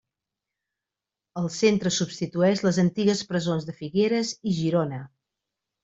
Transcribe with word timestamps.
El 1.41 1.51
centre 1.57 1.93
substitueix 1.99 2.65
les 2.69 2.81
antigues 2.87 3.23
presons 3.35 3.71
de 3.71 3.79
Figueres 3.85 4.37
i 4.55 4.59
Girona. 4.63 5.07